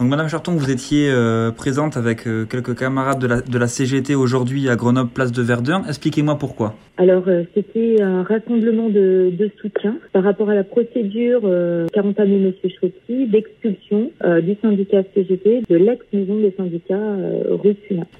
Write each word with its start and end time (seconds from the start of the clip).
Donc, 0.00 0.08
Madame 0.08 0.30
Charton, 0.30 0.52
vous 0.52 0.70
étiez 0.70 1.10
euh, 1.10 1.50
présente 1.50 1.98
avec 1.98 2.26
euh, 2.26 2.46
quelques 2.46 2.74
camarades 2.74 3.18
de 3.18 3.26
la, 3.26 3.42
de 3.42 3.58
la 3.58 3.66
CGT 3.66 4.14
aujourd'hui 4.14 4.70
à 4.70 4.74
Grenoble, 4.74 5.10
place 5.10 5.30
de 5.30 5.42
Verdun. 5.42 5.82
Expliquez-moi 5.86 6.38
pourquoi. 6.38 6.74
Alors, 6.96 7.24
euh, 7.28 7.42
c'était 7.52 8.00
un 8.00 8.22
rassemblement 8.22 8.88
de, 8.88 9.30
de, 9.30 9.50
soutien 9.60 9.98
par 10.14 10.24
rapport 10.24 10.48
à 10.48 10.54
la 10.54 10.64
procédure 10.64 11.42
qu'a 11.92 12.02
entamée 12.02 12.36
M. 12.36 12.70
Schretti 12.70 13.26
d'expulsion 13.26 14.10
du 14.42 14.56
syndicat 14.62 15.02
CGT 15.14 15.64
de 15.68 15.76
l'ex-maison 15.76 16.36
des 16.36 16.54
syndicats 16.56 16.94
euh, 16.94 17.58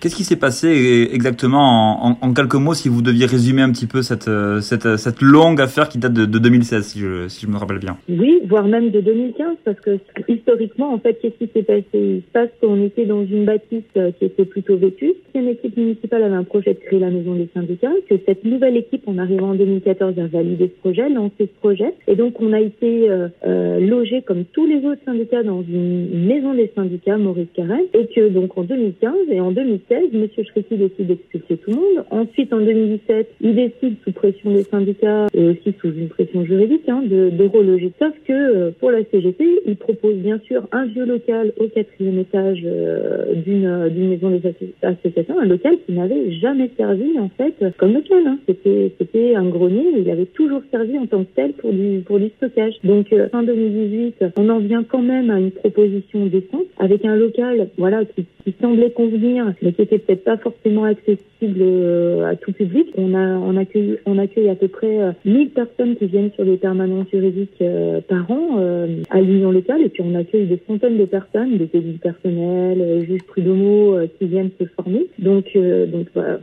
Qu'est-ce 0.00 0.16
qui 0.16 0.24
s'est 0.24 0.36
passé 0.36 1.08
exactement 1.12 2.04
en, 2.04 2.10
en, 2.10 2.18
en, 2.20 2.34
quelques 2.34 2.56
mots 2.56 2.74
si 2.74 2.90
vous 2.90 3.00
deviez 3.00 3.24
résumer 3.24 3.62
un 3.62 3.70
petit 3.70 3.86
peu 3.86 4.02
cette, 4.02 4.30
cette, 4.60 4.96
cette 4.96 5.22
longue 5.22 5.62
affaire 5.62 5.88
qui 5.88 5.96
date 5.96 6.12
de, 6.12 6.26
de 6.26 6.38
2016, 6.38 6.84
si 6.84 6.98
je, 6.98 7.28
si 7.28 7.46
je 7.46 7.50
me 7.50 7.56
rappelle 7.56 7.78
bien? 7.78 7.96
Oui, 8.08 8.40
voire 8.46 8.66
même 8.66 8.90
de 8.90 9.00
2015, 9.00 9.56
parce 9.64 9.80
que 9.80 9.98
historiquement, 10.28 10.92
en 10.92 10.98
fait, 10.98 11.18
qu'est-ce 11.22 11.42
qui 11.42 11.50
s'est 11.52 11.69
il 11.78 12.22
se 12.22 12.32
passe 12.32 12.50
qu'on 12.60 12.82
était 12.84 13.06
dans 13.06 13.24
une 13.24 13.44
bâtisse 13.44 13.82
euh, 13.96 14.10
qui 14.18 14.24
était 14.24 14.44
plutôt 14.44 14.76
vétuste. 14.76 15.16
Une 15.34 15.48
équipe 15.48 15.76
municipale 15.76 16.22
avait 16.22 16.34
un 16.34 16.44
projet 16.44 16.74
de 16.74 16.78
créer 16.78 16.98
la 16.98 17.10
maison 17.10 17.34
des 17.34 17.48
syndicats, 17.54 17.92
que 18.08 18.16
cette 18.26 18.44
nouvelle 18.44 18.76
équipe, 18.76 19.06
en 19.06 19.18
arrivant 19.18 19.50
en 19.50 19.54
2014, 19.54 20.18
a 20.18 20.26
validé 20.26 20.66
ce 20.74 20.80
projet, 20.80 21.08
lancé 21.08 21.34
ce 21.38 21.60
projet. 21.60 21.94
Et 22.08 22.16
donc, 22.16 22.40
on 22.40 22.52
a 22.52 22.60
été 22.60 23.10
euh, 23.10 23.28
euh, 23.46 23.80
logé 23.80 24.22
comme 24.22 24.44
tous 24.44 24.66
les 24.66 24.84
autres 24.86 25.02
syndicats 25.04 25.42
dans 25.42 25.62
une 25.62 26.26
maison 26.26 26.54
des 26.54 26.70
syndicats, 26.74 27.18
Maurice 27.18 27.48
Carrel. 27.54 27.84
Et 27.94 28.06
que 28.06 28.28
donc, 28.28 28.56
en 28.56 28.64
2015 28.64 29.14
et 29.30 29.40
en 29.40 29.52
2016, 29.52 30.10
M. 30.12 30.26
Schretti 30.44 30.76
décide 30.76 31.06
d'expulser 31.06 31.56
tout 31.56 31.70
le 31.70 31.76
monde. 31.76 32.04
Ensuite, 32.10 32.52
en 32.52 32.60
2017, 32.60 33.28
il 33.40 33.54
décide, 33.54 33.96
sous 34.04 34.12
pression 34.12 34.52
des 34.52 34.64
syndicats 34.64 35.26
et 35.34 35.46
aussi 35.46 35.74
sous 35.80 35.88
une 35.88 36.08
pression 36.08 36.44
juridique, 36.44 36.88
hein, 36.88 37.02
de, 37.04 37.30
de 37.30 37.46
reloger. 37.46 37.92
Sauf 37.98 38.14
que 38.26 38.32
euh, 38.32 38.70
pour 38.78 38.90
la 38.90 39.04
CGT, 39.04 39.62
il 39.66 39.76
propose 39.76 40.16
bien 40.16 40.38
sûr 40.46 40.66
un 40.72 40.86
vieux 40.86 41.04
local 41.04 41.52
au 41.60 41.68
quatrième 41.68 42.18
étage 42.18 42.62
euh, 42.64 43.34
d'une 43.34 43.88
d'une 43.90 44.08
maison 44.08 44.30
des 44.30 44.40
associations, 44.82 45.38
un 45.38 45.44
local 45.44 45.76
qui 45.86 45.92
n'avait 45.92 46.32
jamais 46.32 46.70
servi 46.76 47.18
en 47.18 47.28
fait 47.28 47.54
comme 47.76 47.92
local. 47.92 48.22
Hein. 48.26 48.38
C'était 48.46 48.92
c'était 48.98 49.34
un 49.34 49.44
grenier, 49.44 49.84
il 49.98 50.10
avait 50.10 50.26
toujours 50.26 50.62
servi 50.70 50.98
en 50.98 51.06
tant 51.06 51.22
que 51.24 51.28
tel 51.36 51.52
pour 51.52 51.72
du 51.72 52.00
pour 52.04 52.18
du 52.18 52.30
stockage. 52.38 52.74
Donc 52.82 53.12
euh, 53.12 53.28
fin 53.28 53.42
2018, 53.42 54.24
on 54.38 54.48
en 54.48 54.58
vient 54.58 54.82
quand 54.82 55.02
même 55.02 55.30
à 55.30 55.38
une 55.38 55.50
proposition 55.50 56.26
décente 56.26 56.66
avec 56.78 57.04
un 57.04 57.16
local 57.16 57.68
voilà 57.76 58.04
qui, 58.06 58.24
qui 58.44 58.54
semblait 58.60 58.90
convenir, 58.90 59.52
mais 59.60 59.72
qui 59.72 59.82
était 59.82 59.98
peut-être 59.98 60.24
pas 60.24 60.38
forcément 60.38 60.84
accessible 60.84 61.60
euh, 61.60 62.24
à 62.24 62.36
tout 62.36 62.52
public. 62.52 62.88
On 62.96 63.14
a 63.14 63.36
on 63.36 63.56
accueille 63.58 63.98
on 64.06 64.16
accueille 64.16 64.48
à 64.48 64.54
peu 64.54 64.68
près 64.68 64.98
1000 65.26 65.50
personnes 65.50 65.96
qui 65.96 66.06
viennent 66.06 66.32
sur 66.32 66.44
les 66.44 66.56
permanences 66.56 67.08
juridiques 67.12 67.62
par 68.08 68.30
an 68.30 68.58
à 69.10 69.20
l'union 69.20 69.50
locale 69.50 69.82
et 69.82 69.88
puis 69.90 70.02
on 70.02 70.14
accueille 70.14 70.46
des 70.46 70.60
centaines 70.66 70.96
de 70.96 71.04
personnes 71.04 71.49
des 71.58 71.68
élus 71.74 71.98
personnels, 71.98 72.80
euh, 72.80 73.04
juges 73.04 73.22
prud'homaux 73.24 73.94
euh, 73.94 74.06
qui 74.18 74.26
viennent 74.26 74.50
se 74.58 74.64
former. 74.76 75.06
Donc, 75.18 75.46
euh, 75.56 75.86
donc 75.86 76.06
bah, 76.14 76.38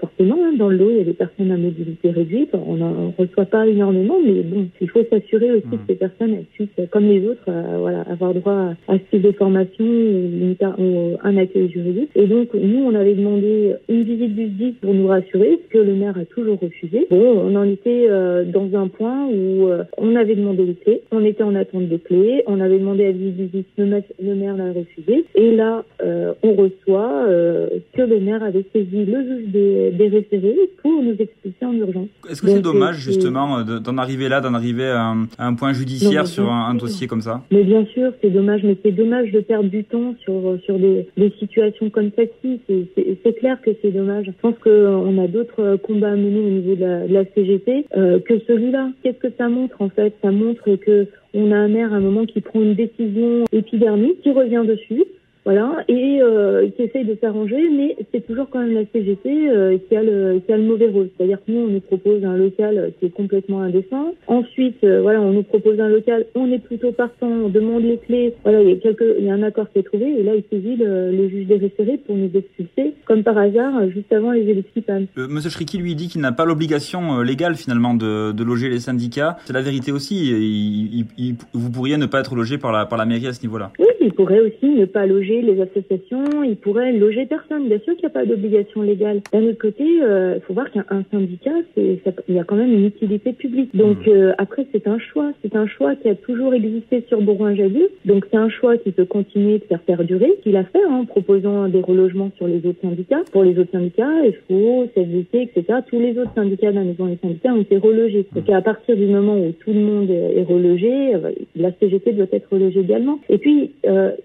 forcément, 0.00 0.38
hein, 0.42 0.52
dans 0.56 0.68
le 0.68 0.76
lot, 0.76 0.90
il 0.90 0.98
y 0.98 1.00
a 1.00 1.04
des 1.04 1.12
personnes 1.12 1.50
à 1.50 1.56
mobilité 1.56 2.10
réduite. 2.10 2.50
On 2.54 2.76
ne 2.76 3.12
reçoit 3.18 3.46
pas 3.46 3.66
énormément, 3.66 4.16
mais 4.24 4.42
bon, 4.42 4.68
il 4.80 4.90
faut 4.90 5.04
s'assurer 5.10 5.50
aussi 5.52 5.68
que 5.70 5.76
ces 5.88 5.94
personnes 5.94 6.44
puissent, 6.54 6.68
comme 6.90 7.06
les 7.08 7.26
autres, 7.26 7.50
voilà, 7.78 8.02
avoir 8.02 8.34
droit 8.34 8.74
à, 8.88 8.98
ce 8.98 9.02
type 9.10 9.22
de 9.22 9.32
formation 9.32 9.84
ou, 9.84 11.16
un 11.22 11.36
accueil 11.36 11.70
juridique. 11.70 12.10
Et 12.14 12.26
donc, 12.26 12.54
nous, 12.54 12.84
on 12.84 12.94
avait 12.94 13.14
demandé 13.14 13.74
une 13.88 14.02
visite 14.02 14.34
du 14.34 14.46
SDIS 14.46 14.74
pour 14.80 14.94
nous 14.94 15.06
rassurer, 15.06 15.58
ce 15.64 15.72
que 15.72 15.78
le 15.78 15.94
maire 15.94 16.16
a 16.16 16.24
toujours 16.24 16.58
refusé. 16.60 17.06
Bon, 17.10 17.40
on 17.40 17.54
en 17.56 17.64
était 17.64 18.08
dans 18.46 18.68
un 18.74 18.88
point 18.88 19.26
où 19.28 19.68
on 19.98 20.16
avait 20.16 20.34
demandé 20.34 20.64
les 20.64 20.74
clés, 20.74 21.02
on 21.10 21.24
était 21.24 21.42
en 21.42 21.54
attente 21.54 21.88
des 21.88 21.98
clés, 21.98 22.42
on 22.46 22.60
avait 22.60 22.78
demandé 22.78 23.06
à 23.06 23.12
visite 23.12 23.52
du 23.52 23.64
SDIS, 23.76 24.02
le 24.22 24.31
maire 24.34 24.56
l'a 24.56 24.72
refusé. 24.72 25.24
Et 25.34 25.54
là, 25.54 25.84
euh, 26.02 26.34
on 26.42 26.54
reçoit 26.54 27.24
euh, 27.26 27.68
que 27.92 28.02
le 28.02 28.20
maire 28.20 28.42
avait 28.42 28.64
saisi 28.72 29.04
le 29.04 29.22
juge 29.22 29.48
des, 29.48 29.90
des 29.92 30.08
référés 30.08 30.70
pour 30.82 31.02
nous 31.02 31.16
en 31.64 31.72
urgence. 31.72 32.08
Est-ce 32.28 32.42
que 32.42 32.48
c'est 32.48 32.60
dommage 32.60 32.96
euh, 32.96 33.12
justement 33.12 33.62
d'en 33.62 33.98
arriver 33.98 34.28
là, 34.28 34.40
d'en 34.40 34.54
arriver 34.54 34.88
à 34.88 35.14
un, 35.38 35.54
point 35.54 35.72
judiciaire 35.72 36.26
sur 36.26 36.50
un, 36.50 36.74
dossier 36.74 37.06
comme 37.06 37.20
ça? 37.20 37.42
Mais 37.50 37.64
bien 37.64 37.84
sûr, 37.86 38.12
c'est 38.20 38.30
dommage, 38.30 38.62
mais 38.64 38.76
c'est 38.82 38.92
dommage 38.92 39.30
de 39.32 39.40
perdre 39.40 39.68
du 39.68 39.84
temps 39.84 40.14
sur 40.22 40.58
sur 40.64 40.78
des, 40.78 41.06
des 41.16 41.32
situations 41.38 41.90
comme 41.90 42.10
celle-ci. 42.16 42.60
C'est 42.68 43.38
clair 43.38 43.60
que 43.62 43.70
c'est 43.82 43.90
dommage. 43.90 44.26
Je 44.26 44.32
pense 44.40 44.54
qu'on 44.62 45.22
a 45.22 45.28
d'autres 45.28 45.76
combats 45.82 46.12
à 46.12 46.16
mener 46.16 46.40
au 46.40 46.50
niveau 46.50 46.74
de 46.74 46.80
la, 46.80 47.06
de 47.06 47.12
la 47.12 47.24
CGT 47.24 47.86
que 47.92 48.38
celui-là. 48.46 48.90
Qu'est-ce 49.02 49.18
que 49.18 49.32
ça 49.36 49.48
montre 49.48 49.80
en 49.80 49.88
fait? 49.88 50.14
Ça 50.22 50.30
montre 50.30 50.76
que 50.76 51.06
on 51.34 51.50
a 51.50 51.56
un 51.56 51.68
maire 51.68 51.92
à 51.92 51.96
un 51.96 52.00
moment 52.00 52.26
qui 52.26 52.40
prend 52.40 52.60
une 52.60 52.74
décision 52.74 53.44
épidermique, 53.52 54.20
qui 54.22 54.30
revient 54.32 54.62
dessus, 54.66 55.04
voilà, 55.44 55.84
et 55.88 56.20
euh, 56.22 56.68
qui 56.70 56.82
essaye 56.82 57.04
de 57.04 57.16
s'arranger, 57.20 57.68
mais 57.70 57.96
c'est 58.12 58.26
toujours 58.26 58.48
quand 58.50 58.60
même 58.60 58.74
la 58.74 58.84
CGT 58.92 59.50
euh, 59.50 59.78
qui, 59.88 59.96
a 59.96 60.02
le, 60.02 60.40
qui 60.44 60.52
a 60.52 60.56
le 60.56 60.62
mauvais 60.62 60.88
rôle. 60.88 61.10
C'est-à-dire 61.16 61.38
que 61.44 61.52
nous, 61.52 61.60
on 61.60 61.68
nous 61.68 61.80
propose 61.80 62.24
un 62.24 62.36
local 62.36 62.92
qui 62.98 63.06
est 63.06 63.10
complètement 63.10 63.60
indécent. 63.60 64.14
Ensuite, 64.26 64.82
euh, 64.84 65.02
voilà, 65.02 65.20
on 65.20 65.32
nous 65.32 65.42
propose 65.42 65.80
un 65.80 65.88
local, 65.88 66.26
on 66.34 66.50
est 66.50 66.58
plutôt 66.58 66.92
partant, 66.92 67.28
on 67.28 67.48
demande 67.48 67.82
les 67.82 67.98
clés. 67.98 68.34
Voilà, 68.42 68.62
il 68.62 68.70
y 68.70 68.72
a, 68.72 68.76
quelques, 68.76 69.04
il 69.18 69.24
y 69.24 69.30
a 69.30 69.34
un 69.34 69.42
accord 69.42 69.70
qui 69.72 69.78
est 69.80 69.82
trouvé, 69.82 70.06
et 70.06 70.22
là, 70.22 70.32
il 70.34 70.44
saisit 70.50 70.76
le, 70.76 71.10
le 71.10 71.28
juge 71.28 71.46
des 71.46 71.56
référés 71.56 71.98
pour 71.98 72.16
nous 72.16 72.30
expulser, 72.34 72.94
comme 73.04 73.22
par 73.22 73.36
hasard, 73.36 73.88
juste 73.90 74.12
avant 74.12 74.32
les 74.32 74.42
élections. 74.42 74.62
Euh, 74.88 75.28
Monsieur 75.28 75.50
Schriki 75.50 75.78
lui 75.78 75.94
dit 75.94 76.08
qu'il 76.08 76.20
n'a 76.20 76.32
pas 76.32 76.44
l'obligation 76.44 77.18
euh, 77.18 77.22
légale 77.22 77.56
finalement 77.56 77.94
de, 77.94 78.32
de, 78.32 78.44
loger 78.44 78.68
les 78.68 78.80
syndicats. 78.80 79.36
C'est 79.44 79.52
la 79.52 79.62
vérité 79.62 79.92
aussi. 79.92 80.30
Il, 80.30 81.06
il, 81.18 81.36
vous 81.52 81.70
pourriez 81.70 81.96
ne 81.96 82.06
pas 82.06 82.20
être 82.20 82.34
logé 82.34 82.58
par 82.58 82.72
la, 82.72 82.86
par 82.86 82.98
la 82.98 83.04
mairie 83.04 83.26
à 83.26 83.32
ce 83.32 83.42
niveau-là. 83.42 83.72
Oui, 83.78 83.86
il 84.02 84.12
pourrait 84.12 84.40
aussi 84.40 84.68
ne 84.68 84.84
pas 84.84 85.06
loger 85.06 85.42
les 85.42 85.60
associations, 85.60 86.42
ils 86.42 86.56
pourraient 86.56 86.92
loger 86.92 87.26
personne. 87.26 87.68
Bien 87.68 87.78
sûr 87.78 87.94
qu'il 87.94 88.06
n'y 88.06 88.12
a 88.12 88.14
pas 88.20 88.24
d'obligation 88.24 88.82
légale. 88.82 89.20
D'un 89.32 89.44
autre 89.44 89.58
côté, 89.58 89.84
il 89.84 90.02
euh, 90.02 90.40
faut 90.40 90.54
voir 90.54 90.70
qu'un 90.70 90.84
syndicat, 91.10 91.54
il 91.76 92.00
y 92.28 92.38
a 92.38 92.44
quand 92.44 92.56
même 92.56 92.72
une 92.72 92.86
utilité 92.86 93.32
publique. 93.32 93.74
Donc 93.74 94.06
mmh. 94.06 94.10
euh, 94.10 94.32
après, 94.38 94.66
c'est 94.72 94.86
un 94.86 94.98
choix. 94.98 95.32
C'est 95.42 95.56
un 95.56 95.66
choix 95.66 95.94
qui 95.96 96.08
a 96.08 96.14
toujours 96.14 96.54
existé 96.54 97.04
sur 97.08 97.20
Bourgoin-Jallieu. 97.20 97.90
Donc 98.04 98.26
c'est 98.30 98.36
un 98.36 98.48
choix 98.48 98.76
qui 98.76 98.90
peut 98.90 99.04
continuer 99.04 99.58
de 99.58 99.64
faire 99.64 99.80
perdurer, 99.80 100.32
qu'il 100.42 100.56
a 100.56 100.64
fait, 100.64 100.82
hein, 100.88 101.00
en 101.02 101.04
proposant 101.04 101.68
des 101.68 101.80
relogements 101.80 102.30
sur 102.36 102.46
les 102.46 102.58
autres 102.66 102.80
syndicats. 102.82 103.22
Pour 103.32 103.44
les 103.44 103.58
autres 103.58 103.72
syndicats, 103.72 104.10
FO, 104.48 104.88
CFDT, 104.94 105.42
etc., 105.42 105.80
tous 105.88 106.00
les 106.00 106.18
autres 106.18 106.34
syndicats 106.34 106.70
de 106.70 106.76
la 106.76 106.84
maison 106.84 107.06
des 107.06 107.18
syndicats 107.22 107.54
ont 107.54 107.60
été 107.60 107.76
relogés. 107.76 108.26
Donc 108.34 108.48
à 108.50 108.60
partir 108.62 108.96
du 108.96 109.06
moment 109.06 109.38
où 109.38 109.52
tout 109.52 109.72
le 109.72 109.80
monde 109.80 110.10
est 110.10 110.42
relogé, 110.42 111.14
euh, 111.14 111.32
la 111.56 111.70
CGT 111.72 112.12
doit 112.12 112.26
être 112.32 112.48
relogée 112.50 112.80
également. 112.80 113.18
Et 113.28 113.38
puis, 113.38 113.70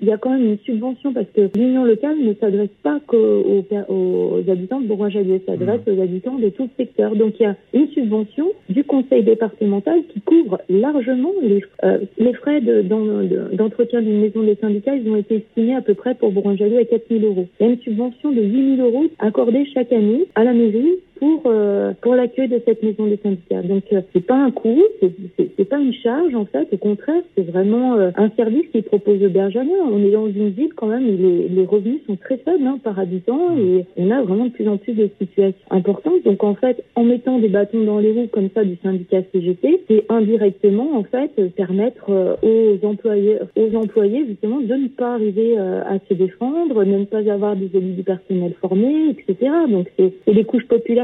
il 0.00 0.08
y 0.08 0.12
a 0.12 0.18
quand 0.18 0.30
même 0.30 0.44
une 0.44 0.58
subvention 0.58 1.12
parce 1.12 1.26
que 1.34 1.48
l'union 1.56 1.84
locale 1.84 2.18
ne 2.18 2.34
s'adresse 2.34 2.70
pas 2.82 3.00
qu'aux 3.06 3.64
aux 3.88 4.42
habitants 4.48 4.80
de 4.80 4.86
Bourgoin-Jallieu, 4.86 5.40
s'adresse 5.46 5.80
mmh. 5.86 5.90
aux 5.90 6.02
habitants 6.02 6.38
de 6.38 6.48
tout 6.48 6.64
le 6.64 6.84
secteur. 6.84 7.16
Donc 7.16 7.34
il 7.38 7.44
y 7.44 7.46
a 7.46 7.56
une 7.72 7.88
subvention 7.88 8.48
du 8.68 8.84
conseil 8.84 9.22
départemental 9.22 10.02
qui 10.12 10.20
couvre 10.20 10.60
largement 10.68 11.32
les, 11.42 11.62
euh, 11.84 11.98
les 12.18 12.32
frais 12.34 12.60
d'entretien 12.60 14.02
d'une 14.02 14.20
maison 14.20 14.42
des 14.42 14.56
syndicats. 14.56 14.96
Ils 14.96 15.10
ont 15.10 15.16
été 15.16 15.36
estimés 15.36 15.74
à 15.74 15.82
peu 15.82 15.94
près 15.94 16.14
pour 16.14 16.32
Bourgoin-Jallieu 16.32 16.78
à 16.78 16.84
4 16.84 17.02
000 17.10 17.24
euros. 17.24 17.46
Il 17.60 17.66
y 17.66 17.68
a 17.68 17.72
une 17.72 17.80
subvention 17.80 18.32
de 18.32 18.42
8 18.42 18.76
000 18.76 18.88
euros 18.88 19.06
accordée 19.18 19.66
chaque 19.72 19.92
année 19.92 20.26
à 20.34 20.44
la 20.44 20.52
mairie 20.52 20.98
pour 21.18 21.42
euh, 21.46 21.92
pour 22.00 22.14
l'accueil 22.14 22.48
de 22.48 22.60
cette 22.64 22.82
maison 22.82 23.06
des 23.06 23.18
syndicats. 23.22 23.62
Donc 23.62 23.84
euh, 23.92 24.00
c'est 24.12 24.24
pas 24.26 24.36
un 24.36 24.50
coût, 24.50 24.82
c'est 25.00 25.68
pas 25.68 25.78
une 25.78 25.92
charge 25.92 26.34
en 26.34 26.44
fait. 26.44 26.68
Au 26.72 26.76
contraire, 26.76 27.22
c'est 27.36 27.46
vraiment 27.46 27.94
euh, 27.94 28.10
un 28.16 28.30
service 28.30 28.66
qui 28.72 28.82
propose 28.82 29.22
aux 29.22 29.30
Bergamiens. 29.30 29.84
On 29.90 30.02
est 30.02 30.10
dans 30.10 30.26
une 30.26 30.50
ville 30.50 30.72
quand 30.74 30.86
même 30.86 31.08
où 31.08 31.16
les, 31.16 31.48
les 31.48 31.64
revenus 31.64 32.00
sont 32.06 32.16
très 32.16 32.36
faibles 32.38 32.66
hein, 32.66 32.78
par 32.82 32.98
habitant 32.98 33.56
et 33.56 33.84
on 33.96 34.10
a 34.10 34.22
vraiment 34.22 34.46
de 34.46 34.50
plus 34.50 34.68
en 34.68 34.76
plus 34.76 34.94
de 34.94 35.08
situations 35.18 35.54
importantes. 35.70 36.22
Donc 36.24 36.42
en 36.42 36.54
fait, 36.54 36.82
en 36.94 37.04
mettant 37.04 37.38
des 37.38 37.48
bâtons 37.48 37.84
dans 37.84 37.98
les 37.98 38.12
roues 38.12 38.28
comme 38.32 38.48
ça 38.54 38.64
du 38.64 38.76
syndicat 38.82 39.22
CGT, 39.32 39.84
c'est 39.88 40.04
indirectement 40.08 40.96
en 40.96 41.04
fait 41.04 41.30
permettre 41.54 42.38
aux 42.42 42.86
employés 42.86 43.38
aux 43.56 43.76
employés 43.76 44.26
justement 44.26 44.60
de 44.60 44.74
ne 44.74 44.88
pas 44.88 45.14
arriver 45.14 45.56
à 45.58 45.98
se 46.08 46.14
défendre, 46.14 46.84
de 46.84 46.90
ne 46.90 47.04
pas 47.04 47.30
avoir 47.30 47.56
des 47.56 47.70
élus 47.74 47.92
du 47.92 48.02
personnel 48.02 48.54
formés, 48.60 49.10
etc. 49.10 49.50
Donc 49.68 49.88
c'est 49.96 50.12
les 50.26 50.44
couches 50.44 50.66
populaires 50.66 51.03